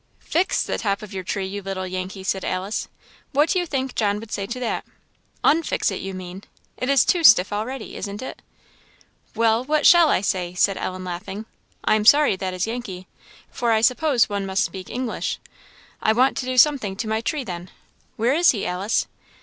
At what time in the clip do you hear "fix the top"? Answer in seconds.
0.25-1.03